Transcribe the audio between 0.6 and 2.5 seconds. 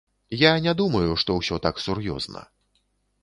не думаю, што ўсё так сур'ёзна.